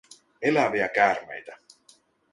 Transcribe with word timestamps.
Eläviä 0.41 0.87
käärmeitä. 0.89 1.57